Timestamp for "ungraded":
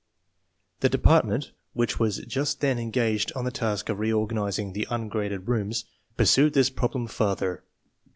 4.89-5.47